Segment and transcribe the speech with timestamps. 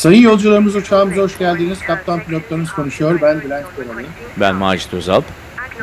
[0.00, 1.78] Sayın yolcularımız uçağımıza hoş geldiniz.
[1.86, 3.18] Kaptan pilotlarınız konuşuyor.
[3.22, 4.02] Ben Bülent Koralı.
[4.36, 5.24] Ben Macit Özalp.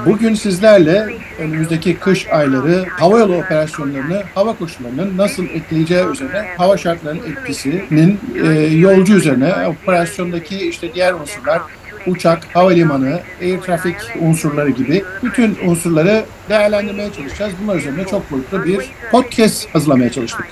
[0.06, 8.20] Bugün sizlerle önümüzdeki kış ayları havayolu operasyonlarını, hava koşullarının nasıl etkileyeceği üzerine, hava şartlarının etkisinin
[8.44, 11.62] e, yolcu üzerine, operasyondaki işte diğer unsurlar,
[12.08, 17.54] uçak, havalimanı, air traffic unsurları gibi bütün unsurları değerlendirmeye çalışacağız.
[17.64, 20.46] Bunlar üzerine çok boyutlu bir podcast hazırlamaya çalıştık.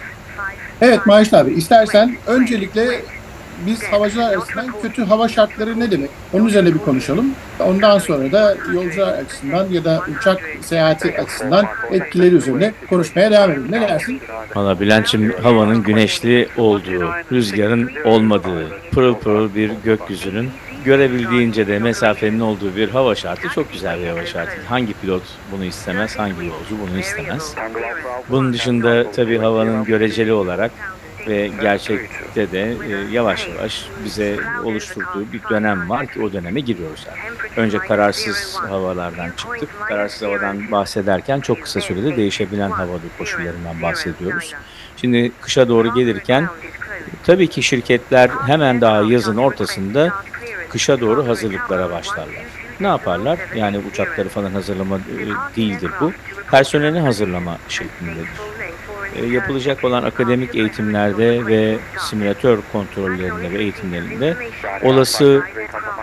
[0.82, 3.02] Evet Maaşt abi istersen öncelikle
[3.66, 6.10] biz havacılar açısından kötü hava şartları ne demek?
[6.34, 7.32] Onun üzerine bir konuşalım.
[7.60, 13.68] Ondan sonra da yolcular açısından ya da uçak seyahati açısından etkileri üzerine konuşmaya devam edelim.
[13.72, 14.22] Ne dersin?
[14.56, 20.50] Valla Bülent'ciğim havanın güneşli olduğu, rüzgarın olmadığı, pırıl pırıl bir gökyüzünün
[20.86, 24.52] görebildiğince de mesafenin olduğu bir hava şartı çok güzel bir hava şartı.
[24.70, 27.56] Hangi pilot bunu istemez, hangi yolcu bunu istemez.
[28.30, 30.72] Bunun dışında tabii havanın göreceli olarak
[31.28, 37.08] ve gerçekte de e, yavaş yavaş bize oluşturduğu bir dönem var ki o döneme giriyoruz
[37.12, 37.58] artık.
[37.58, 39.70] Önce kararsız havalardan çıktık.
[39.88, 44.54] Kararsız havadan bahsederken çok kısa sürede değişebilen hava koşullarından bahsediyoruz.
[44.98, 46.48] Şimdi kışa doğru gelirken
[47.24, 50.14] tabii ki şirketler hemen daha yazın ortasında
[50.70, 52.46] kışa doğru hazırlıklara başlarlar.
[52.80, 53.40] Ne yaparlar?
[53.56, 56.12] Yani uçakları falan hazırlama e, değildir bu.
[56.52, 58.28] Personelini hazırlama şeklindedir.
[59.16, 64.38] E, yapılacak olan akademik eğitimlerde ve simülatör kontrollerinde ve eğitimlerinde
[64.84, 65.44] olası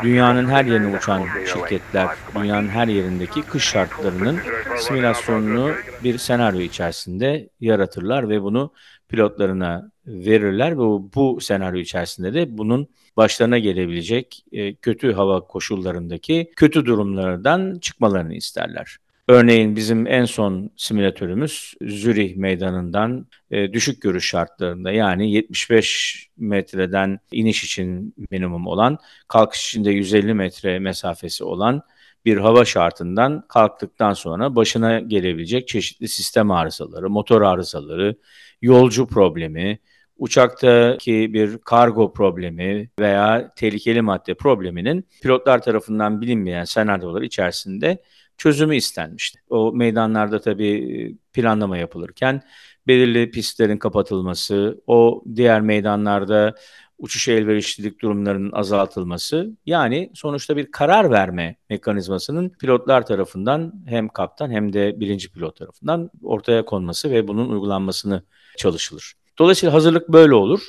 [0.02, 4.38] dünyanın her yerine uçan şirketler, dünyanın her yerindeki kış şartlarının
[4.78, 5.70] simülasyonunu
[6.04, 8.72] bir senaryo içerisinde yaratırlar ve bunu
[9.08, 10.82] pilotlarına verirler ve
[11.14, 18.96] bu senaryo içerisinde de bunun başlarına gelebilecek e, kötü hava koşullarındaki kötü durumlardan çıkmalarını isterler.
[19.28, 27.64] Örneğin bizim en son simülatörümüz Zürih meydanından e, düşük görüş şartlarında yani 75 metreden iniş
[27.64, 31.82] için minimum olan, kalkış için de 150 metre mesafesi olan
[32.24, 38.16] bir hava şartından kalktıktan sonra başına gelebilecek çeşitli sistem arızaları, motor arızaları,
[38.62, 39.78] yolcu problemi,
[40.16, 48.02] uçaktaki bir kargo problemi veya tehlikeli madde probleminin pilotlar tarafından bilinmeyen senaryolar içerisinde
[48.36, 49.40] çözümü istenmişti.
[49.48, 52.42] O meydanlarda tabii planlama yapılırken
[52.86, 56.54] belirli pistlerin kapatılması, o diğer meydanlarda
[56.98, 64.72] uçuş elverişlilik durumlarının azaltılması yani sonuçta bir karar verme mekanizmasının pilotlar tarafından hem kaptan hem
[64.72, 68.22] de birinci pilot tarafından ortaya konması ve bunun uygulanmasını
[68.56, 69.14] çalışılır.
[69.38, 70.68] Dolayısıyla hazırlık böyle olur.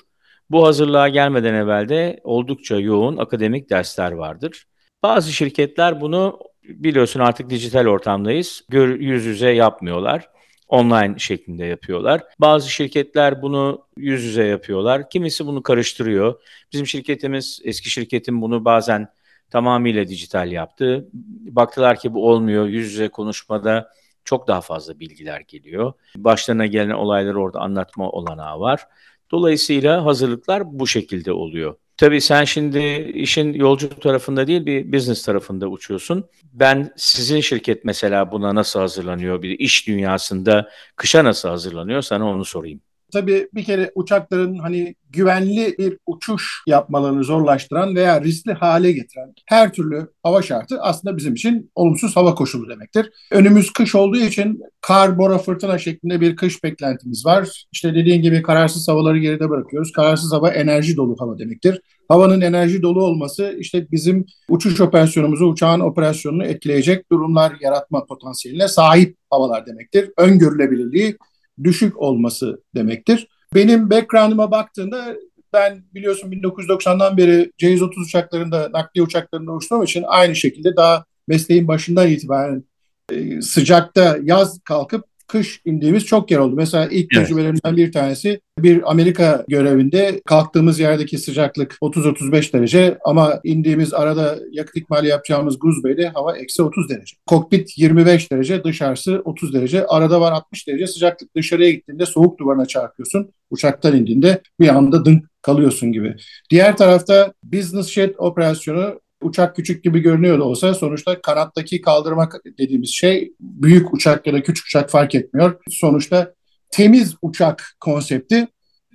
[0.49, 4.65] Bu hazırlığa gelmeden evvel de oldukça yoğun akademik dersler vardır.
[5.03, 8.63] Bazı şirketler bunu biliyorsun artık dijital ortamdayız.
[8.69, 10.29] Gör, yüz yüze yapmıyorlar.
[10.67, 12.21] Online şeklinde yapıyorlar.
[12.39, 15.09] Bazı şirketler bunu yüz yüze yapıyorlar.
[15.09, 16.41] Kimisi bunu karıştırıyor.
[16.73, 19.07] Bizim şirketimiz, eski şirketim bunu bazen
[19.49, 21.09] tamamıyla dijital yaptı.
[21.49, 22.67] Baktılar ki bu olmuyor.
[22.67, 23.89] Yüz yüze konuşmada
[24.25, 25.93] çok daha fazla bilgiler geliyor.
[26.15, 28.87] Başlarına gelen olayları orada anlatma olanağı var.
[29.31, 31.75] Dolayısıyla hazırlıklar bu şekilde oluyor.
[32.03, 32.79] Tabii sen şimdi
[33.15, 36.29] işin yolcu tarafında değil bir business tarafında uçuyorsun.
[36.53, 39.41] Ben sizin şirket mesela buna nasıl hazırlanıyor?
[39.41, 42.01] Bir iş dünyasında kışa nasıl hazırlanıyor?
[42.01, 42.81] Sana onu sorayım.
[43.13, 49.73] Tabii bir kere uçakların hani güvenli bir uçuş yapmalarını zorlaştıran veya riskli hale getiren her
[49.73, 53.09] türlü hava şartı aslında bizim için olumsuz hava koşulu demektir.
[53.31, 57.65] Önümüz kış olduğu için kar, bora, fırtına şeklinde bir kış beklentimiz var.
[57.71, 59.91] İşte dediğin gibi kararsız havaları geride bırakıyoruz.
[59.91, 61.81] Kararsız hava enerji dolu hava demektir.
[62.07, 69.17] Havanın enerji dolu olması işte bizim uçuş operasyonumuzu, uçağın operasyonunu etkileyecek durumlar yaratma potansiyeline sahip
[69.29, 70.11] havalar demektir.
[70.17, 71.17] Öngörülebilirliği
[71.63, 73.27] düşük olması demektir.
[73.55, 75.15] Benim background'ıma baktığında
[75.53, 82.07] ben biliyorsun 1990'dan beri C-130 uçaklarında, nakliye uçaklarında uçtuğum için aynı şekilde daha mesleğin başından
[82.07, 82.63] itibaren
[83.11, 86.55] e, sıcakta yaz kalkıp kış indiğimiz çok yer oldu.
[86.55, 87.27] Mesela ilk evet.
[87.27, 94.77] tecrübelerimden bir tanesi bir Amerika görevinde kalktığımız yerdeki sıcaklık 30-35 derece ama indiğimiz arada yakıt
[94.77, 97.15] ikmali yapacağımız Guzbey'de hava eksi 30 derece.
[97.25, 99.85] Kokpit 25 derece, dışarısı 30 derece.
[99.85, 101.35] Arada var 60 derece sıcaklık.
[101.35, 103.31] Dışarıya gittiğinde soğuk duvarına çarpıyorsun.
[103.49, 106.15] Uçaktan indiğinde bir anda dın kalıyorsun gibi.
[106.49, 112.89] Diğer tarafta business jet operasyonu uçak küçük gibi görünüyor da olsa sonuçta kanattaki kaldırmak dediğimiz
[112.89, 115.61] şey büyük uçak ya da küçük uçak fark etmiyor.
[115.69, 116.33] Sonuçta
[116.71, 118.47] temiz uçak konsepti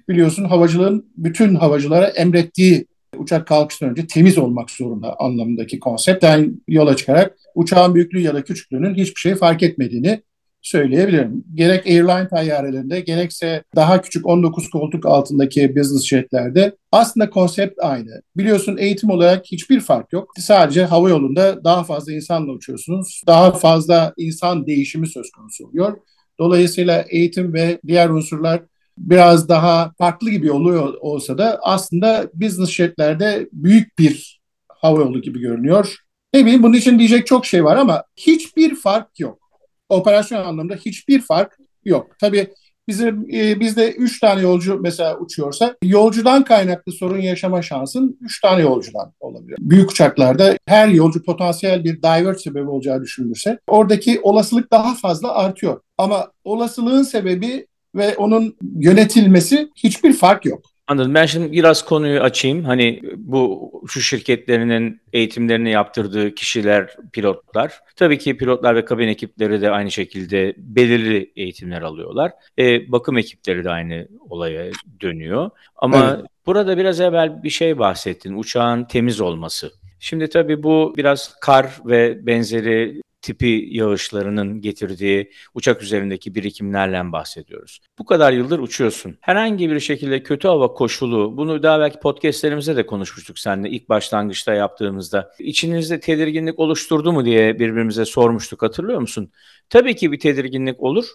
[0.09, 2.87] biliyorsun havacılığın bütün havacılara emrettiği
[3.17, 8.95] uçak kalkıştan önce temiz olmak zorunda anlamındaki konseptten yola çıkarak uçağın büyüklüğü ya da küçüklüğünün
[8.95, 10.23] hiçbir şey fark etmediğini
[10.69, 11.45] söyleyebilirim.
[11.55, 18.23] Gerek airline tayyarelerinde gerekse daha küçük 19 koltuk altındaki business jetlerde aslında konsept aynı.
[18.37, 20.31] Biliyorsun eğitim olarak hiçbir fark yok.
[20.39, 23.23] Sadece hava yolunda daha fazla insanla uçuyorsunuz.
[23.27, 25.97] Daha fazla insan değişimi söz konusu oluyor.
[26.39, 28.63] Dolayısıyla eğitim ve diğer unsurlar
[28.99, 35.41] biraz daha farklı gibi oluyor olsa da aslında business jetlerde büyük bir hava yolu gibi
[35.41, 35.97] görünüyor.
[36.35, 39.48] Ne bileyim bunun için diyecek çok şey var ama hiçbir fark yok.
[39.89, 42.07] Operasyon anlamında hiçbir fark yok.
[42.21, 42.49] Tabii
[42.89, 48.63] bizim e, bizde 3 tane yolcu mesela uçuyorsa yolcudan kaynaklı sorun yaşama şansın 3 tane
[48.63, 49.57] yolcudan olabilir.
[49.61, 55.81] Büyük uçaklarda her yolcu potansiyel bir divert sebebi olacağı düşünülürse oradaki olasılık daha fazla artıyor.
[55.99, 60.63] Ama olasılığın sebebi ve onun yönetilmesi hiçbir fark yok.
[60.89, 61.15] Anladım.
[61.15, 62.65] Ben şimdi biraz konuyu açayım.
[62.65, 67.81] Hani bu şu şirketlerinin eğitimlerini yaptırdığı kişiler, pilotlar.
[67.97, 72.33] Tabii ki pilotlar ve kabin ekipleri de aynı şekilde belirli eğitimler alıyorlar.
[72.59, 74.71] E, bakım ekipleri de aynı olaya
[75.01, 75.51] dönüyor.
[75.77, 76.27] Ama evet.
[76.47, 78.35] burada biraz evvel bir şey bahsettin.
[78.35, 79.73] Uçağın temiz olması.
[80.01, 87.81] Şimdi tabii bu biraz kar ve benzeri tipi yağışlarının getirdiği uçak üzerindeki birikimlerle bahsediyoruz.
[87.99, 89.19] Bu kadar yıldır uçuyorsun.
[89.21, 94.55] Herhangi bir şekilde kötü hava koşulu, bunu daha belki podcastlerimizde de konuşmuştuk seninle ilk başlangıçta
[94.55, 95.31] yaptığımızda.
[95.39, 99.33] İçinizde tedirginlik oluşturdu mu diye birbirimize sormuştuk hatırlıyor musun?
[99.71, 101.07] Tabii ki bir tedirginlik olur.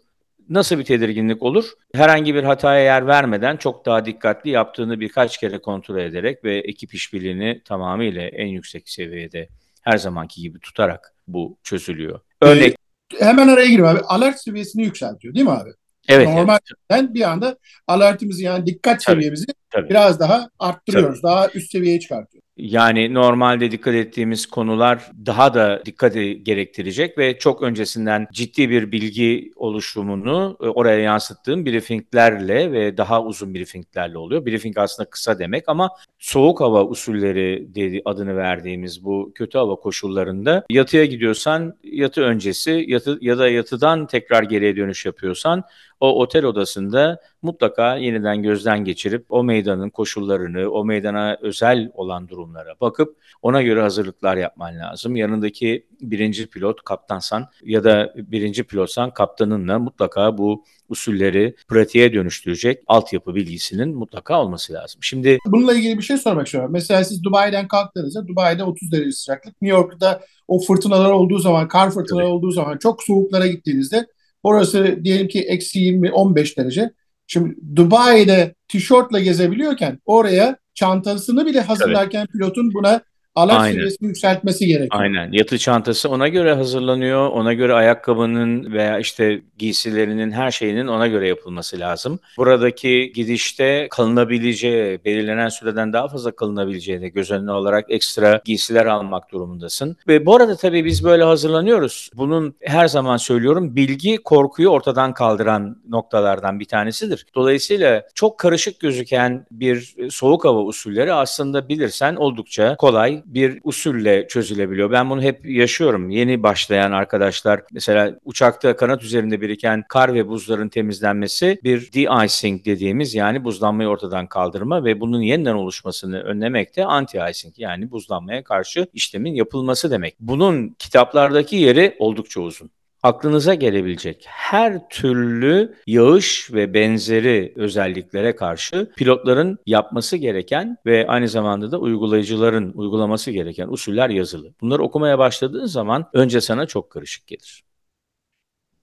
[0.50, 1.66] Nasıl bir tedirginlik olur?
[1.96, 6.94] Herhangi bir hataya yer vermeden çok daha dikkatli yaptığını birkaç kere kontrol ederek ve ekip
[6.94, 9.48] işbirliğini tamamıyla en yüksek seviyede
[9.84, 12.20] her zamanki gibi tutarak bu çözülüyor.
[12.42, 12.76] Örnek
[13.20, 14.00] ee, hemen araya gireyim abi.
[14.00, 15.70] Alert seviyesini yükseltiyor değil mi abi?
[16.10, 16.28] Evet.
[16.28, 16.60] Normalden
[16.90, 17.14] evet.
[17.14, 17.58] bir anda
[17.88, 19.90] alertimizi yani dikkat tabii, seviyemizi tabii.
[19.90, 21.22] biraz daha arttırıyoruz.
[21.22, 21.32] Tabii.
[21.32, 22.43] Daha üst seviyeye çıkartıyoruz.
[22.58, 29.52] Yani normalde dikkat ettiğimiz konular daha da dikkati gerektirecek ve çok öncesinden ciddi bir bilgi
[29.56, 34.46] oluşumunu e, oraya yansıttığım briefinglerle ve daha uzun briefinglerle oluyor.
[34.46, 35.90] Briefing aslında kısa demek ama
[36.20, 43.18] soğuk hava usulleri dedi adını verdiğimiz bu kötü hava koşullarında yatıya gidiyorsan yatı öncesi yatı
[43.22, 45.64] ya da yatıdan tekrar geriye dönüş yapıyorsan
[46.04, 52.76] o otel odasında mutlaka yeniden gözden geçirip o meydanın koşullarını, o meydana özel olan durumlara
[52.82, 55.16] bakıp ona göre hazırlıklar yapman lazım.
[55.16, 63.36] Yanındaki birinci pilot kaptansan ya da birinci pilotsan kaptanınla mutlaka bu usulleri pratiğe dönüştürecek altyapı
[63.36, 65.00] bilgisinin mutlaka olması lazım.
[65.04, 66.72] Şimdi bununla ilgili bir şey sormak istiyorum.
[66.74, 71.92] Mesela siz Dubai'den kalktığınızda Dubai'de 30 derece sıcaklık, New York'ta o fırtınalar olduğu zaman, kar
[71.92, 74.08] fırtınaları olduğu zaman çok soğuklara gittiğinizde
[74.44, 76.92] Orası diyelim ki eksi 20-15 derece.
[77.28, 82.32] Şimdi Dubai'de tişörtle gezebiliyorken oraya çantasını bile hazırlarken Tabii.
[82.32, 83.02] pilotun buna
[83.36, 83.74] alert Aynen.
[83.74, 85.02] seviyesini yükseltmesi gerekiyor.
[85.02, 85.32] Aynen.
[85.32, 87.30] Yatı çantası ona göre hazırlanıyor.
[87.30, 92.20] Ona göre ayakkabının veya işte giysilerinin her şeyinin ona göre yapılması lazım.
[92.38, 99.98] Buradaki gidişte kalınabileceği, belirlenen süreden daha fazla kalınabileceğini göz önüne alarak ekstra giysiler almak durumundasın.
[100.08, 102.10] Ve bu arada tabii biz böyle hazırlanıyoruz.
[102.16, 107.26] Bunun her zaman söylüyorum bilgi korkuyu ortadan kaldıran noktalardan bir tanesidir.
[107.36, 114.92] Dolayısıyla çok karışık gözüken bir soğuk hava usulleri aslında bilirsen oldukça kolay bir usulle çözülebiliyor.
[114.92, 116.10] Ben bunu hep yaşıyorum.
[116.10, 123.16] Yeni başlayan arkadaşlar mesela uçakta kanat üzerinde biriken kar ve buzların temizlenmesi bir de-icing dediğimiz
[123.16, 129.34] yani buzlanmayı ortadan kaldırma ve bunun yeniden oluşmasını önlemek de anti-icing yani buzlanmaya karşı işlemin
[129.34, 130.16] yapılması demek.
[130.20, 132.70] Bunun kitaplardaki yeri oldukça uzun
[133.04, 141.72] aklınıza gelebilecek her türlü yağış ve benzeri özelliklere karşı pilotların yapması gereken ve aynı zamanda
[141.72, 144.54] da uygulayıcıların uygulaması gereken usuller yazılı.
[144.62, 147.64] Bunları okumaya başladığın zaman önce sana çok karışık gelir.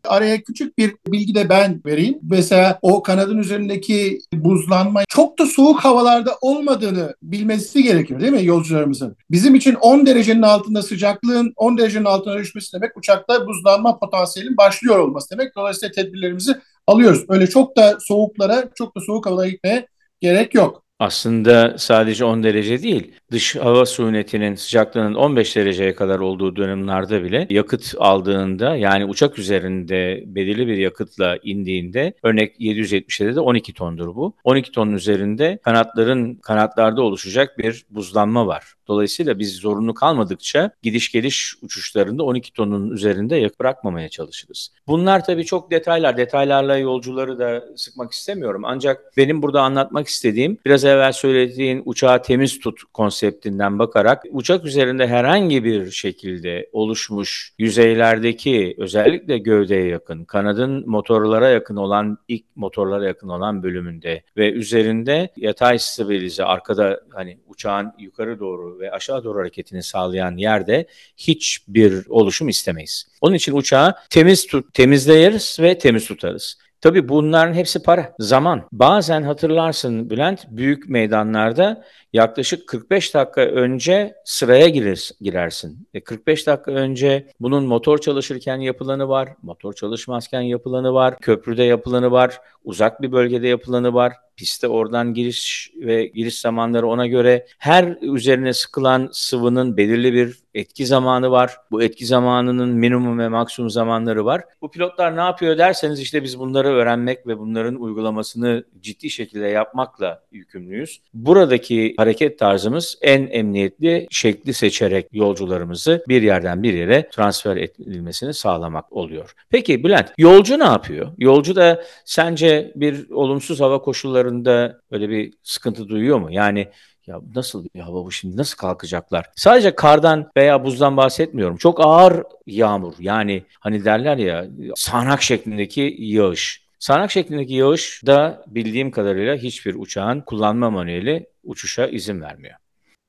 [0.04, 2.18] Araya küçük bir bilgi de ben vereyim.
[2.22, 9.16] Mesela o kanadın üzerindeki buzlanma çok da soğuk havalarda olmadığını bilmesi gerekiyor değil mi yolcularımızın?
[9.30, 14.98] Bizim için 10 derecenin altında sıcaklığın 10 derecenin altına düşmesi demek uçakta buzlanma potansiyelin başlıyor
[14.98, 15.56] olması demek.
[15.56, 17.24] Dolayısıyla tedbirlerimizi alıyoruz.
[17.28, 19.86] Öyle çok da soğuklara, çok da soğuk havalara gitmeye
[20.20, 20.84] gerek yok.
[21.00, 27.46] Aslında sadece 10 derece değil, dış hava suyunetinin sıcaklığının 15 dereceye kadar olduğu dönemlerde bile
[27.50, 34.34] yakıt aldığında yani uçak üzerinde belirli bir yakıtla indiğinde örnek 777'de de 12 tondur bu.
[34.44, 38.74] 12 tonun üzerinde kanatların kanatlarda oluşacak bir buzlanma var.
[38.88, 44.72] Dolayısıyla biz zorunlu kalmadıkça gidiş geliş uçuşlarında 12 tonun üzerinde yakıt bırakmamaya çalışırız.
[44.86, 46.16] Bunlar tabii çok detaylar.
[46.16, 48.62] Detaylarla yolcuları da sıkmak istemiyorum.
[48.64, 55.06] Ancak benim burada anlatmak istediğim biraz evvel söylediğin uçağı temiz tut konseptinden bakarak uçak üzerinde
[55.06, 63.28] herhangi bir şekilde oluşmuş yüzeylerdeki özellikle gövdeye yakın, kanadın motorlara yakın olan ilk motorlara yakın
[63.28, 69.82] olan bölümünde ve üzerinde yatay stabilize arkada hani uçağın yukarı doğru ve aşağı doğru hareketini
[69.82, 73.08] sağlayan yerde hiçbir oluşum istemeyiz.
[73.20, 76.58] Onun için uçağı temiz tut, temizleyeriz ve temiz tutarız.
[76.80, 78.68] Tabii bunların hepsi para, zaman.
[78.72, 85.88] Bazen hatırlarsın Bülent, büyük meydanlarda yaklaşık 45 dakika önce sıraya girer, girersin.
[85.94, 92.10] E 45 dakika önce bunun motor çalışırken yapılanı var, motor çalışmazken yapılanı var, köprüde yapılanı
[92.10, 97.98] var, uzak bir bölgede yapılanı var, piste oradan giriş ve giriş zamanları ona göre her
[98.02, 101.56] üzerine sıkılan sıvının belirli bir etki zamanı var.
[101.70, 104.44] Bu etki zamanının minimum ve maksimum zamanları var.
[104.62, 110.22] Bu pilotlar ne yapıyor derseniz işte biz bunları öğrenmek ve bunların uygulamasını ciddi şekilde yapmakla
[110.32, 111.00] yükümlüyüz.
[111.14, 118.92] Buradaki hareket tarzımız en emniyetli şekli seçerek yolcularımızı bir yerden bir yere transfer edilmesini sağlamak
[118.92, 119.34] oluyor.
[119.50, 121.08] Peki Bülent, yolcu ne yapıyor?
[121.18, 126.28] Yolcu da sence bir olumsuz hava koşullarında öyle bir sıkıntı duyuyor mu?
[126.30, 126.68] Yani
[127.06, 129.26] ya nasıl bir hava bu şimdi nasıl kalkacaklar?
[129.36, 131.56] Sadece kardan veya buzdan bahsetmiyorum.
[131.56, 136.59] Çok ağır yağmur yani hani derler ya sağanak şeklindeki yağış.
[136.80, 142.54] Sağanak şeklindeki yağış da bildiğim kadarıyla hiçbir uçağın kullanma manueli uçuşa izin vermiyor.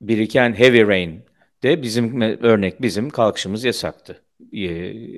[0.01, 1.25] Biriken heavy rain
[1.63, 4.23] de bizim örnek bizim kalkışımız yasaktı
[4.53, 4.65] e,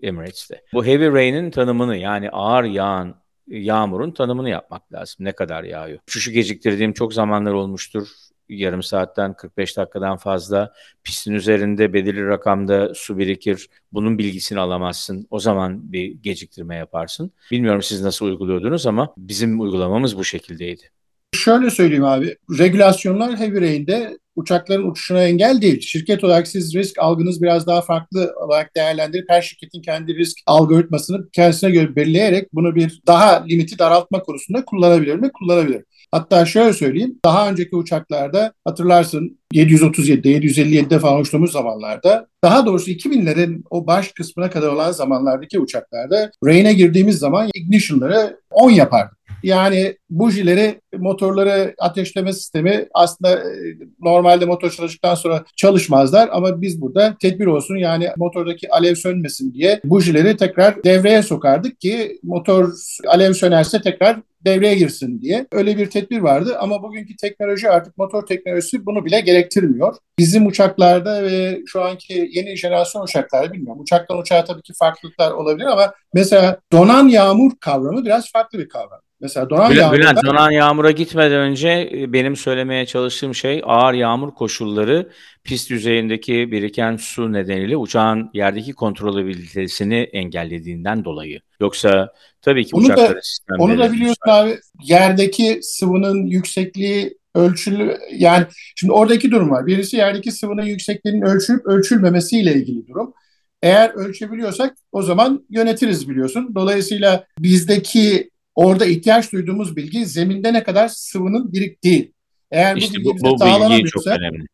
[0.07, 0.62] Emirates'te.
[0.74, 3.15] Bu heavy rain'in tanımını yani ağır yağan
[3.48, 5.25] yağmurun tanımını yapmak lazım.
[5.25, 6.00] Ne kadar yağıyor?
[6.07, 8.07] Uçuşu geciktirdiğim çok zamanlar olmuştur
[8.50, 10.74] yarım saatten 45 dakikadan fazla
[11.04, 13.70] pistin üzerinde belirli rakamda su birikir.
[13.92, 15.28] Bunun bilgisini alamazsın.
[15.30, 17.32] O zaman bir geciktirme yaparsın.
[17.52, 20.92] Bilmiyorum siz nasıl uyguluyordunuz ama bizim uygulamamız bu şekildeydi.
[21.34, 22.36] Şöyle söyleyeyim abi.
[22.60, 25.82] Regülasyonlar Heavy Rain'de uçakların uçuşuna engel değil.
[25.82, 31.30] Şirket olarak siz risk algınız biraz daha farklı olarak değerlendirip her şirketin kendi risk algoritmasını
[31.32, 35.32] kendisine göre belirleyerek bunu bir daha limiti daraltma konusunda kullanabilir mi?
[35.34, 35.84] Kullanabilir.
[36.13, 43.63] Hatta şöyle söyleyeyim, daha önceki uçaklarda hatırlarsın 737'de, 757'de falan uçtuğumuz zamanlarda, daha doğrusu 2000'lerin
[43.70, 49.15] o baş kısmına kadar olan zamanlardaki uçaklarda Rain'e girdiğimiz zaman ignition'ları 10 yapardı.
[49.44, 53.54] Yani bujileri, motorları ateşleme sistemi aslında e,
[54.02, 59.82] normalde motor çalıştıktan sonra çalışmazlar ama biz burada tedbir olsun yani motordaki alev sönmesin diye
[59.84, 62.72] bujileri tekrar devreye sokardık ki motor
[63.08, 65.48] alev sönerse tekrar devreye girsin diye.
[65.52, 69.96] Öyle bir tedbir vardı ama bugünkü teknoloji artık motor teknolojisi bunu bile gerektirmiyor.
[70.20, 73.82] Bizim uçaklarda ve şu anki yeni jenerasyon uçaklarda bilmiyorum.
[73.82, 79.00] Uçaktan uçağa tabii ki farklılıklar olabilir ama mesela donan yağmur kavramı biraz farklı bir kavram.
[79.24, 79.98] Mesela donan Bülent, yağmurda...
[79.98, 85.10] Bülent, donan yağmura gitmeden önce e, benim söylemeye çalıştığım şey ağır yağmur koşulları
[85.44, 91.39] pist yüzeyindeki biriken su nedeniyle uçağın yerdeki kontrolabilitesini engellediğinden dolayı.
[91.60, 93.62] Yoksa tabii ki onu uçakların da, sistemleri...
[93.62, 99.65] Onu da biliyorsun abi yerdeki sıvının yüksekliği ölçülü yani şimdi oradaki durum var.
[99.68, 103.13] Birisi yerdeki sıvının yüksekliğinin ölçülüp ölçülmemesiyle ilgili durum.
[103.62, 106.51] Eğer ölçebiliyorsak o zaman yönetiriz biliyorsun.
[106.56, 112.13] Dolayısıyla bizdeki orada ihtiyaç duyduğumuz bilgi zeminde ne kadar sıvının biriktiği.
[112.51, 114.45] Eğer işte bu bu, bu bilgi çok önemli.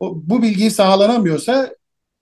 [0.00, 1.70] O, bu bilgi sağlanamıyorsa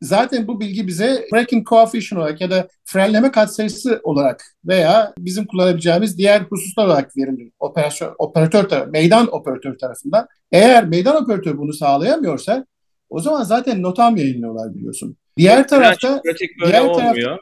[0.02, 6.18] zaten bu bilgi bize braking coefficient olarak ya da frenleme katsayısı olarak veya bizim kullanabileceğimiz
[6.18, 10.26] diğer hususlar olarak verilir operasyon operatör tarafı, meydan operatör tarafından.
[10.52, 12.66] Eğer meydan operatör bunu sağlayamıyorsa
[13.10, 15.16] o zaman zaten notam yayınlıyorlar biliyorsun.
[15.36, 16.22] Diğer tarafta
[16.64, 16.82] diğer.
[16.82, 17.38] Tarafta, Olmuyor.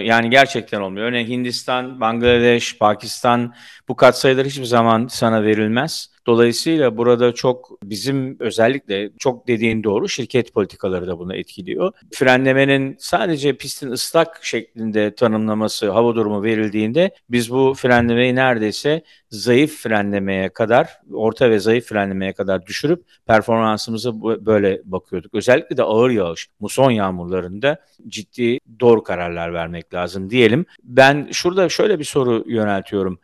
[0.00, 1.06] Yani gerçekten olmuyor.
[1.06, 3.54] Örneğin Hindistan, Bangladeş, Pakistan
[3.88, 6.15] bu katsayılar hiçbir zaman sana verilmez.
[6.26, 11.92] Dolayısıyla burada çok bizim özellikle çok dediğin doğru şirket politikaları da bunu etkiliyor.
[12.14, 20.48] Frenlemenin sadece pistin ıslak şeklinde tanımlaması hava durumu verildiğinde biz bu frenlemeyi neredeyse zayıf frenlemeye
[20.48, 25.34] kadar, orta ve zayıf frenlemeye kadar düşürüp performansımıza böyle bakıyorduk.
[25.34, 27.78] Özellikle de ağır yağış, muson yağmurlarında
[28.08, 30.66] ciddi doğru kararlar vermek lazım diyelim.
[30.82, 33.20] Ben şurada şöyle bir soru yöneltiyorum.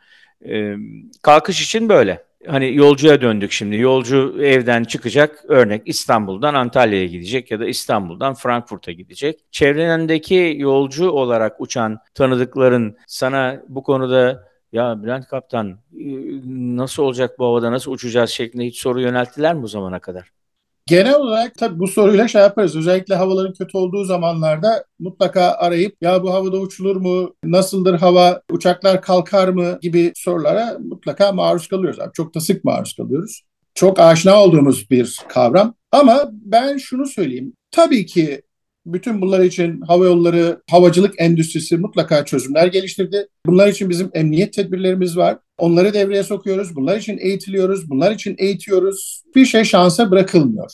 [0.49, 0.75] Ee,
[1.23, 3.77] kalkış için böyle hani yolcuya döndük şimdi.
[3.77, 9.41] Yolcu evden çıkacak örnek İstanbul'dan Antalya'ya gidecek ya da İstanbul'dan Frankfurt'a gidecek.
[9.51, 15.79] Çevrendeki yolcu olarak uçan tanıdıkların sana bu konuda ya Bülent Kaptan
[16.77, 20.42] nasıl olacak bu havada nasıl uçacağız şeklinde hiç soru yönelttiler mi bu zamana kadar?
[20.93, 22.77] Genel olarak tabii bu soruyla şey yaparız.
[22.77, 29.03] Özellikle havaların kötü olduğu zamanlarda mutlaka arayıp ya bu havada uçulur mu, nasıldır hava, uçaklar
[29.03, 32.01] kalkar mı gibi sorulara mutlaka maruz kalıyoruz.
[32.01, 33.43] Abi çok da sık maruz kalıyoruz.
[33.75, 35.75] çok aşina olduğumuz bir kavram.
[35.93, 37.53] Ama ben şunu söyleyeyim.
[37.71, 38.43] Tabii ki
[38.87, 43.29] bütün bunlar için hava yolları, havacılık endüstrisi mutlaka çözümler geliştirdi.
[43.47, 45.39] Bunlar için bizim emniyet tedbirlerimiz var.
[45.63, 46.77] Onları devreye sokuyoruz.
[46.77, 47.91] Bunlar için eğitiliyoruz.
[47.91, 49.23] Bunlar için eğitiyoruz.
[49.35, 50.71] Bir şey şansa bırakılmıyor.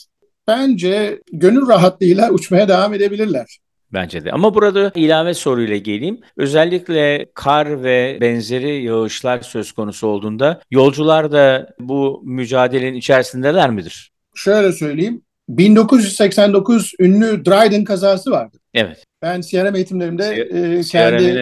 [0.47, 3.59] Bence gönül rahatlığıyla uçmaya devam edebilirler.
[3.93, 4.31] Bence de.
[4.31, 6.19] Ama burada ilave soruyla geleyim.
[6.37, 14.11] Özellikle kar ve benzeri yağışlar söz konusu olduğunda yolcular da bu mücadelenin içerisindeler midir?
[14.35, 15.21] Şöyle söyleyeyim.
[15.49, 18.57] 1989 ünlü Dryden kazası vardı.
[18.73, 19.03] Evet.
[19.21, 21.41] Ben CRM eğitimlerimde e, kendi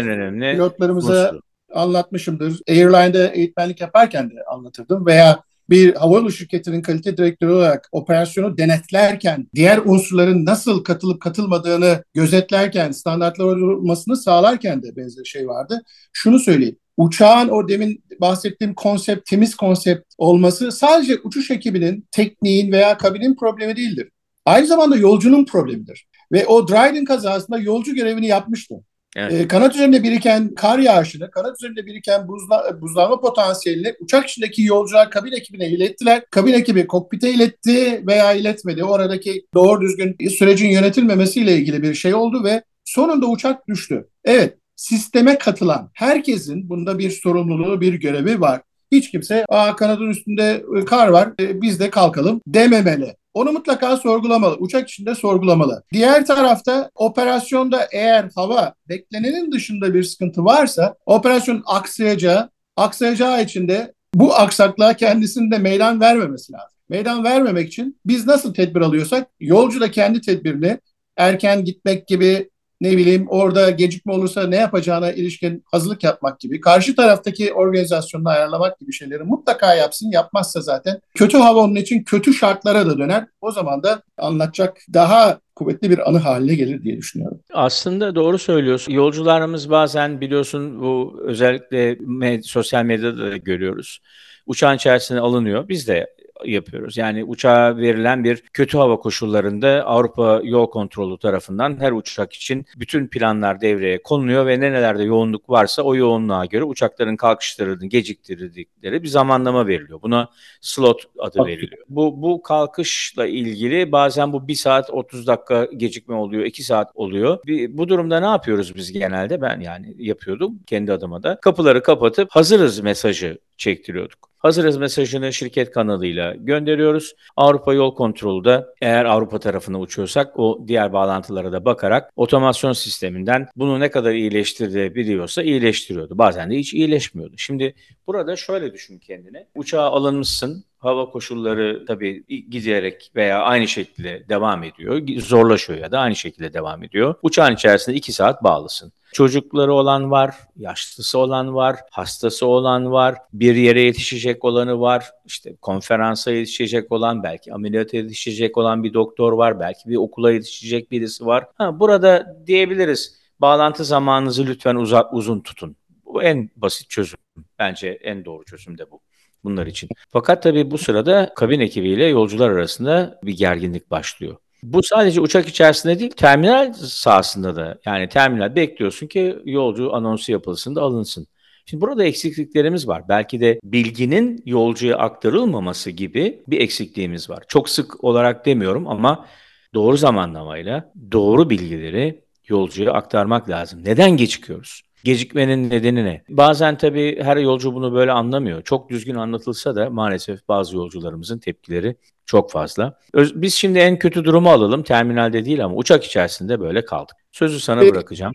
[0.54, 1.34] pilotlarımıza.
[1.74, 2.60] Anlatmışımdır.
[2.70, 9.78] Airline'de eğitmenlik yaparken de anlatırdım veya bir havayolu şirketinin kalite direktörü olarak operasyonu denetlerken diğer
[9.78, 15.82] unsurların nasıl katılıp katılmadığını gözetlerken standartlar olmasını sağlarken de benzer şey vardı.
[16.14, 16.78] Şunu söyleyeyim.
[16.98, 23.76] Uçağın o demin bahsettiğim konsept, temiz konsept olması sadece uçuş ekibinin, tekniğin veya kabinin problemi
[23.76, 24.10] değildir.
[24.46, 26.08] Aynı zamanda yolcunun problemidir.
[26.32, 28.76] Ve o Dryden kazasında yolcu görevini yapmıştı.
[29.16, 29.34] Evet.
[29.34, 35.12] E, kanat üzerinde biriken kar yağışını, kanat üzerinde biriken buzla, buzlanma potansiyelini uçak içindeki yolcular
[35.12, 36.24] kabin ekibine ilettiler.
[36.32, 38.84] Kabin ekibi kokpite iletti veya iletmedi.
[38.84, 44.08] Oradaki doğru düzgün sürecin yönetilmemesiyle ilgili bir şey oldu ve sonunda uçak düştü.
[44.26, 48.62] Evet, sisteme katılan herkesin bunda bir sorumluluğu, bir görevi var.
[48.92, 53.16] Hiç kimse aa kanadın üstünde kar var e, biz de kalkalım dememeli.
[53.38, 54.56] Onu mutlaka sorgulamalı.
[54.60, 55.84] Uçak içinde sorgulamalı.
[55.94, 63.94] Diğer tarafta operasyonda eğer hava beklenenin dışında bir sıkıntı varsa operasyon aksayacağı, aksayacağı için de
[64.13, 66.77] bu aksaklığa kendisinin de meydan vermemesi lazım.
[66.89, 70.79] Meydan vermemek için biz nasıl tedbir alıyorsak yolcu da kendi tedbirini
[71.17, 72.50] erken gitmek gibi
[72.82, 78.80] ne bileyim orada gecikme olursa ne yapacağına ilişkin hazırlık yapmak gibi, karşı taraftaki organizasyonunu ayarlamak
[78.80, 80.12] gibi şeyleri mutlaka yapsın.
[80.12, 83.26] Yapmazsa zaten kötü hava onun için kötü şartlara da döner.
[83.42, 87.40] O zaman da anlatacak daha kuvvetli bir anı haline gelir diye düşünüyorum.
[87.54, 88.92] Aslında doğru söylüyorsun.
[88.94, 94.00] Yolcularımız bazen biliyorsun bu özellikle med- sosyal medyada da görüyoruz.
[94.46, 95.70] Uçağın içerisine alınıyor.
[95.70, 96.08] Biz de
[96.45, 96.97] yapıyoruz.
[96.97, 103.08] Yani uçağa verilen bir kötü hava koşullarında Avrupa Yol Kontrolü tarafından her uçak için bütün
[103.08, 109.67] planlar devreye konuluyor ve nerelerde yoğunluk varsa o yoğunluğa göre uçakların kalkışlarını geciktirdikleri bir zamanlama
[109.67, 110.02] veriliyor.
[110.02, 110.30] Buna
[110.62, 111.84] slot adı veriliyor.
[111.89, 117.39] Bu, bu kalkışla ilgili bazen bu bir saat 30 dakika gecikme oluyor, 2 saat oluyor.
[117.45, 119.41] Bir, bu durumda ne yapıyoruz biz genelde?
[119.41, 121.39] Ben yani yapıyordum kendi adıma da.
[121.41, 124.28] Kapıları kapatıp hazırız mesajı çektiriyorduk.
[124.38, 127.15] Hazırız mesajını şirket kanalıyla gönderiyoruz.
[127.36, 133.48] Avrupa Yol Kontrolü de eğer Avrupa tarafına uçuyorsak o diğer bağlantılara da bakarak otomasyon sisteminden
[133.56, 136.17] bunu ne kadar iyileştirebiliyorsa iyileştiriyordu.
[136.17, 137.34] Bazen de hiç iyileşmiyordu.
[137.38, 137.76] Şimdi
[138.08, 139.48] burada şöyle düşün kendine.
[139.56, 145.02] Uçağa alınmışsın, hava koşulları tabii giderek veya aynı şekilde devam ediyor.
[145.17, 147.15] Zorlaşıyor ya da aynı şekilde devam ediyor.
[147.21, 148.91] Uçağın içerisinde 2 saat bağlısın.
[149.13, 155.56] Çocukları olan var, yaşlısı olan var, hastası olan var, bir yere yetişecek olanı var, işte
[155.56, 161.26] konferansa yetişecek olan, belki ameliyata yetişecek olan bir doktor var, belki bir okula yetişecek birisi
[161.26, 161.45] var.
[161.56, 165.76] Ha, burada diyebiliriz, bağlantı zamanınızı lütfen uzak, uzun tutun.
[166.06, 167.19] Bu en basit çözüm.
[167.60, 169.00] Bence en doğru çözüm de bu
[169.48, 169.90] bunlar için.
[170.10, 174.36] Fakat tabii bu sırada kabin ekibiyle yolcular arasında bir gerginlik başlıyor.
[174.64, 177.80] Bu sadece uçak içerisinde değil, terminal sahasında da.
[177.86, 181.28] Yani terminal bekliyorsun ki yolcu anonsu yapılsın da alınsın.
[181.66, 183.04] Şimdi burada eksikliklerimiz var.
[183.10, 187.44] Belki de bilginin yolcuya aktarılmaması gibi bir eksikliğimiz var.
[187.48, 189.26] Çok sık olarak demiyorum ama
[189.74, 193.82] doğru zamanlamayla doğru bilgileri yolcuya aktarmak lazım.
[193.86, 194.87] Neden gecikiyoruz?
[195.08, 196.22] Gecikmenin nedeni ne?
[196.30, 198.63] Bazen tabii her yolcu bunu böyle anlamıyor.
[198.63, 203.00] Çok düzgün anlatılsa da maalesef bazı yolcularımızın tepkileri çok fazla.
[203.15, 204.84] Biz şimdi en kötü durumu alalım.
[204.84, 207.15] Terminalde değil ama uçak içerisinde böyle kaldık.
[207.32, 207.93] Sözü sana Peki.
[207.93, 208.34] bırakacağım.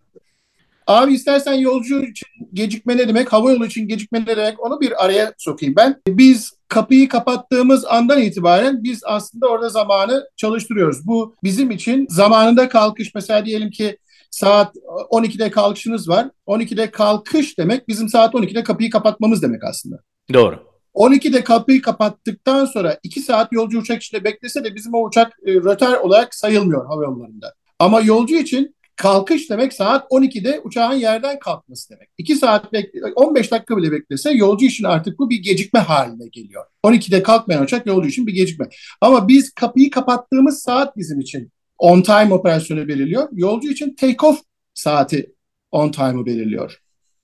[0.87, 5.04] Abi istersen yolcu için gecikme ne demek, hava yolu için gecikme ne demek onu bir
[5.04, 6.02] araya sokayım ben.
[6.08, 11.06] Biz kapıyı kapattığımız andan itibaren biz aslında orada zamanı çalıştırıyoruz.
[11.06, 13.98] Bu bizim için zamanında kalkış mesela diyelim ki
[14.32, 14.76] saat
[15.10, 16.30] 12'de kalkışınız var.
[16.46, 19.98] 12'de kalkış demek bizim saat 12'de kapıyı kapatmamız demek aslında.
[20.32, 20.58] Doğru.
[20.94, 25.54] 12'de kapıyı kapattıktan sonra 2 saat yolcu uçak içinde beklese de bizim o uçak e,
[25.54, 27.54] röter olarak sayılmıyor hava yollarında.
[27.78, 32.08] Ama yolcu için kalkış demek saat 12'de uçağın yerden kalkması demek.
[32.18, 36.64] 2 saat bekle, 15 dakika bile beklese yolcu için artık bu bir gecikme haline geliyor.
[36.84, 38.68] 12'de kalkmayan uçak yolcu için bir gecikme.
[39.00, 43.28] Ama biz kapıyı kapattığımız saat bizim için on time operasyonu belirliyor.
[43.32, 44.40] Yolcu için take off
[44.74, 45.32] saati
[45.70, 46.78] on time'ı belirliyor.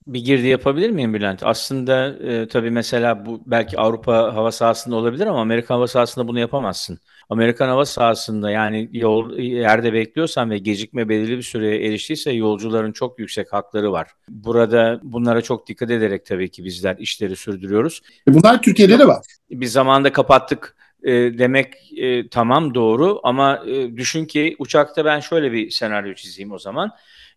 [0.07, 1.43] Bir girdi yapabilir miyim Bülent?
[1.43, 6.39] Aslında e, tabii mesela bu belki Avrupa hava sahasında olabilir ama Amerika hava sahasında bunu
[6.39, 6.99] yapamazsın.
[7.29, 13.19] Amerikan hava sahasında yani yol yerde bekliyorsan ve gecikme belirli bir süreye eriştiyse yolcuların çok
[13.19, 14.09] yüksek hakları var.
[14.29, 18.01] Burada bunlara çok dikkat ederek tabii ki bizler işleri sürdürüyoruz.
[18.29, 19.25] E, bunlar Türkiye'de de var.
[19.51, 25.53] Bir zamanda kapattık e, demek e, tamam doğru ama e, düşün ki uçakta ben şöyle
[25.53, 26.91] bir senaryo çizeyim o zaman.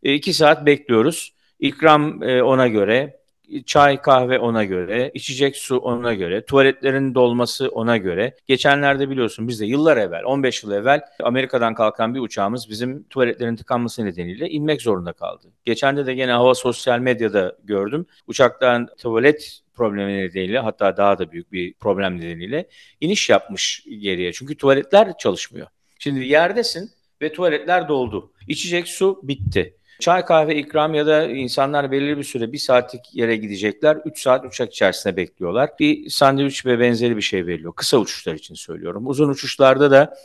[0.03, 1.33] E, iki saat bekliyoruz.
[1.59, 3.20] İkram e, ona göre,
[3.65, 8.35] çay kahve ona göre, içecek su ona göre, tuvaletlerin dolması ona göre.
[8.47, 13.55] Geçenlerde biliyorsun biz de yıllar evvel, 15 yıl evvel Amerika'dan kalkan bir uçağımız bizim tuvaletlerin
[13.55, 15.47] tıkanması nedeniyle inmek zorunda kaldı.
[15.65, 18.05] Geçen de gene hava sosyal medyada gördüm.
[18.27, 22.67] Uçaktan tuvalet problemi nedeniyle hatta daha da büyük bir problem nedeniyle
[23.01, 24.33] iniş yapmış geriye.
[24.33, 25.67] Çünkü tuvaletler çalışmıyor.
[25.99, 28.31] Şimdi yerdesin ve tuvaletler doldu.
[28.47, 29.75] İçecek su bitti.
[29.99, 33.97] Çay kahve ikram ya da insanlar belirli bir süre bir saatlik yere gidecekler.
[34.05, 35.69] 3 saat uçak içerisinde bekliyorlar.
[35.79, 37.73] Bir sandviç ve benzeri bir şey veriliyor.
[37.73, 39.07] Kısa uçuşlar için söylüyorum.
[39.07, 40.15] Uzun uçuşlarda da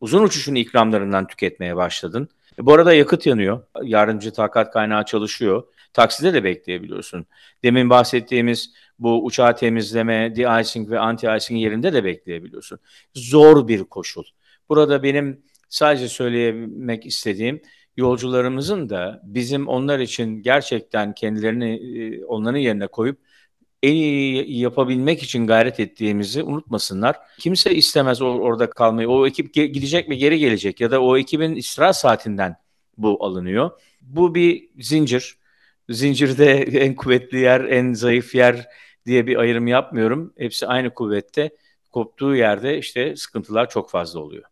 [0.00, 2.28] uzun uçuşun ikramlarından tüketmeye başladın.
[2.58, 3.62] E, bu arada yakıt yanıyor.
[3.82, 5.64] Yardımcı takat kaynağı çalışıyor.
[5.92, 7.26] Takside de bekleyebiliyorsun.
[7.64, 12.78] Demin bahsettiğimiz bu uçağı temizleme, de-icing ve anti-icing yerinde de bekleyebiliyorsun.
[13.14, 14.24] Zor bir koşul.
[14.68, 17.62] Burada benim sadece söylemek istediğim
[17.96, 23.18] yolcularımızın da bizim onlar için gerçekten kendilerini e, onların yerine koyup
[23.82, 27.16] en iyi yapabilmek için gayret ettiğimizi unutmasınlar.
[27.38, 29.08] Kimse istemez orada kalmayı.
[29.08, 32.56] O ekip gidecek mi geri gelecek ya da o ekibin istirahat saatinden
[32.98, 33.70] bu alınıyor.
[34.02, 35.38] Bu bir zincir.
[35.88, 38.68] Zincirde en kuvvetli yer, en zayıf yer
[39.06, 40.32] diye bir ayrım yapmıyorum.
[40.38, 41.50] Hepsi aynı kuvvette.
[41.90, 44.44] Koptuğu yerde işte sıkıntılar çok fazla oluyor.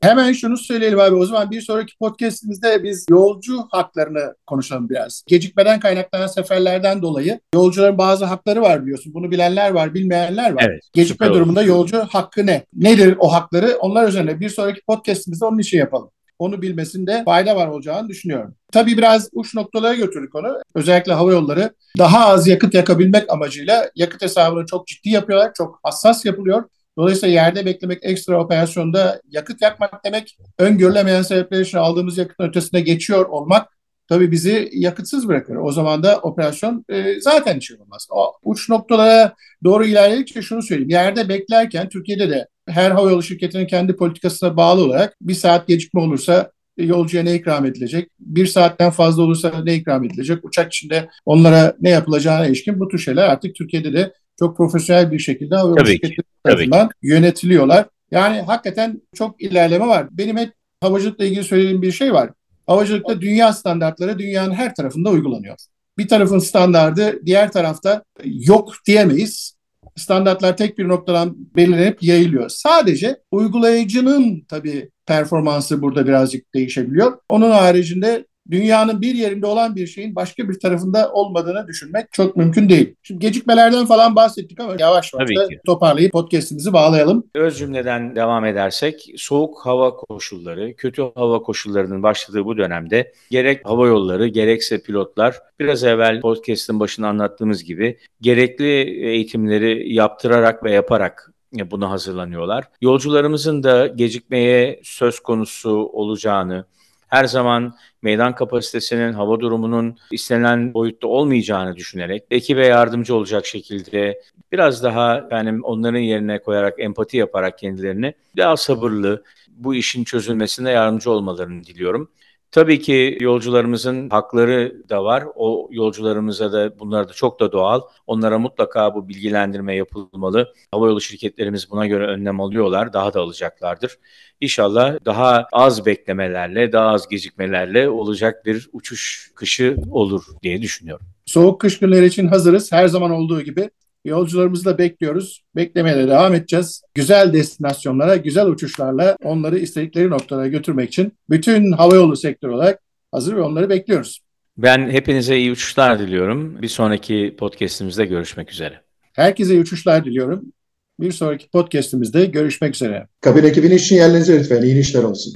[0.00, 1.14] Hemen şunu söyleyelim abi.
[1.14, 5.24] O zaman bir sonraki podcastimizde biz yolcu haklarını konuşalım biraz.
[5.26, 9.14] Gecikmeden kaynaklanan seferlerden dolayı yolcuların bazı hakları var biliyorsun.
[9.14, 10.64] Bunu bilenler var, bilmeyenler var.
[10.68, 12.64] Evet, Gecikme durumunda yolcu hakkı ne?
[12.74, 13.76] Nedir o hakları?
[13.80, 16.10] Onlar üzerine bir sonraki podcastimizde onun için yapalım.
[16.38, 18.54] Onu bilmesinde fayda var olacağını düşünüyorum.
[18.72, 20.56] Tabii biraz uç noktalara götürdük onu.
[20.74, 25.52] Özellikle hava yolları daha az yakıt yakabilmek amacıyla yakıt hesabını çok ciddi yapıyorlar.
[25.54, 26.64] Çok hassas yapılıyor.
[26.98, 30.38] Dolayısıyla yerde beklemek ekstra operasyonda yakıt yakmak demek.
[30.58, 33.68] Öngörülemeyen sebepler için aldığımız yakıtın ötesine geçiyor olmak
[34.10, 35.56] tabii bizi yakıtsız bırakır.
[35.56, 38.06] O zaman da operasyon e, zaten işe olmaz.
[38.10, 40.90] O uç noktalara doğru ilerledikçe şunu söyleyeyim.
[40.90, 46.50] Yerde beklerken Türkiye'de de her havayolu şirketinin kendi politikasına bağlı olarak bir saat gecikme olursa
[46.76, 48.10] yolcuya ne ikram edilecek?
[48.20, 50.44] Bir saatten fazla olursa ne ikram edilecek?
[50.44, 55.18] Uçak içinde onlara ne yapılacağına ilişkin bu tür şeyler artık Türkiye'de de çok profesyonel bir
[55.18, 57.86] şekilde şirketleri tarafından yönetiliyorlar.
[58.10, 60.08] Yani hakikaten çok ilerleme var.
[60.10, 62.30] Benim hep havacılıkla ilgili söylediğim bir şey var.
[62.66, 65.56] Havacılıkta dünya standartları dünyanın her tarafında uygulanıyor.
[65.98, 69.56] Bir tarafın standardı diğer tarafta yok diyemeyiz.
[69.96, 72.48] Standartlar tek bir noktadan belirlenip yayılıyor.
[72.48, 77.18] Sadece uygulayıcının tabii performansı burada birazcık değişebiliyor.
[77.28, 82.68] Onun haricinde dünyanın bir yerinde olan bir şeyin başka bir tarafında olmadığını düşünmek çok mümkün
[82.68, 82.94] değil.
[83.02, 87.24] Şimdi gecikmelerden falan bahsettik ama yavaş yavaş da toparlayıp podcastimizi bağlayalım.
[87.34, 93.86] Öz cümleden devam edersek soğuk hava koşulları, kötü hava koşullarının başladığı bu dönemde gerek hava
[93.86, 98.66] yolları gerekse pilotlar biraz evvel podcast'ın başında anlattığımız gibi gerekli
[99.06, 102.64] eğitimleri yaptırarak ve yaparak buna hazırlanıyorlar.
[102.80, 106.64] Yolcularımızın da gecikmeye söz konusu olacağını,
[107.08, 114.82] her zaman meydan kapasitesinin, hava durumunun istenilen boyutta olmayacağını düşünerek ekibe yardımcı olacak şekilde biraz
[114.82, 121.64] daha efendim onların yerine koyarak empati yaparak kendilerini daha sabırlı bu işin çözülmesine yardımcı olmalarını
[121.64, 122.10] diliyorum.
[122.52, 125.24] Tabii ki yolcularımızın hakları da var.
[125.34, 127.80] O yolcularımıza da bunlar da çok da doğal.
[128.06, 130.54] Onlara mutlaka bu bilgilendirme yapılmalı.
[130.70, 132.92] Havayolu şirketlerimiz buna göre önlem alıyorlar.
[132.92, 133.98] Daha da alacaklardır.
[134.40, 141.06] İnşallah daha az beklemelerle, daha az gecikmelerle olacak bir uçuş kışı olur diye düşünüyorum.
[141.26, 142.72] Soğuk kış günleri için hazırız.
[142.72, 143.70] Her zaman olduğu gibi
[144.04, 145.42] Yolcularımızı da bekliyoruz.
[145.56, 146.82] Beklemeye de devam edeceğiz.
[146.94, 152.80] Güzel destinasyonlara, güzel uçuşlarla onları istedikleri noktalara götürmek için bütün havayolu sektörü olarak
[153.12, 154.20] hazır ve onları bekliyoruz.
[154.58, 156.62] Ben hepinize iyi uçuşlar diliyorum.
[156.62, 158.80] Bir sonraki podcastimizde görüşmek üzere.
[159.12, 160.52] Herkese iyi uçuşlar diliyorum.
[161.00, 163.06] Bir sonraki podcastimizde görüşmek üzere.
[163.20, 164.62] Kabin ekibinin için yerlerinize lütfen.
[164.62, 165.34] İyi işler olsun.